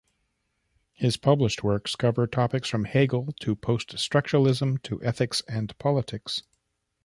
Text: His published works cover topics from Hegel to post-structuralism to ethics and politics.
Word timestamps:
His 0.93 1.15
published 1.15 1.63
works 1.63 1.95
cover 1.95 2.25
topics 2.25 2.67
from 2.67 2.85
Hegel 2.85 3.35
to 3.41 3.55
post-structuralism 3.55 4.81
to 4.81 4.99
ethics 5.03 5.43
and 5.47 5.77
politics. 5.77 6.41